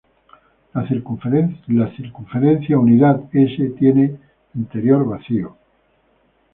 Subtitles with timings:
[0.73, 4.17] La circunferencia unidad "S" tiene
[4.55, 5.55] interior vacío.